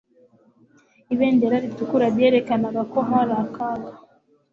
Ibendera 1.13 1.55
ritukura 1.63 2.05
ryerekanaga 2.13 2.81
ko 2.91 2.99
hari 3.09 3.33
akaga. 3.43 3.91